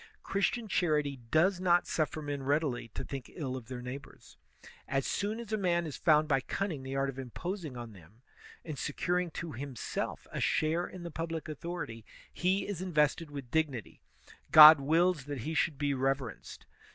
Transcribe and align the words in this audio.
Christian 0.23 0.67
charity 0.67 1.19
does 1.29 1.59
not 1.59 1.85
suflEer 1.85 2.23
men 2.23 2.41
readily 2.41 2.87
to 2.95 3.03
think 3.03 3.29
ill 3.35 3.55
of 3.55 3.67
their 3.67 3.83
neighbors. 3.83 4.35
As 4.87 5.05
soon 5.05 5.39
as 5.39 5.53
a 5.53 5.57
man 5.59 5.85
has 5.85 5.95
found 5.95 6.27
by 6.27 6.41
cunning 6.41 6.81
the 6.81 6.95
art 6.95 7.07
of 7.07 7.19
imposing 7.19 7.77
on 7.77 7.93
them 7.93 8.23
and 8.65 8.79
securing 8.79 9.29
to 9.29 9.51
himself 9.51 10.25
a 10.31 10.41
share 10.41 10.87
in 10.87 11.03
the 11.03 11.11
public 11.11 11.47
authority, 11.47 12.03
he 12.33 12.67
is 12.67 12.81
invested 12.81 13.29
with 13.29 13.51
dignity; 13.51 14.01
God 14.51 14.79
wills 14.81 15.25
that 15.25 15.41
he 15.41 15.53
should 15.53 15.77
be 15.77 15.93
reverenced. 15.93 16.65